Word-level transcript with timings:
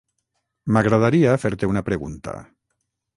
M'agradaria 0.77 1.35
fer-te 1.43 1.69
una 1.73 1.87
pregunta. 1.91 2.35